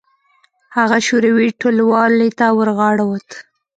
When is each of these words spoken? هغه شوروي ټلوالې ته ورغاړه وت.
هغه 0.77 0.97
شوروي 1.07 1.47
ټلوالې 1.61 2.29
ته 2.39 2.45
ورغاړه 2.57 3.03
وت. 3.11 3.29